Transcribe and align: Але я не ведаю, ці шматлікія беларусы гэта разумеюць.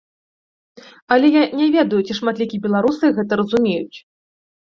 Але 1.15 1.27
я 1.35 1.43
не 1.59 1.67
ведаю, 1.75 1.99
ці 2.07 2.13
шматлікія 2.21 2.65
беларусы 2.65 3.13
гэта 3.19 3.39
разумеюць. 3.45 3.97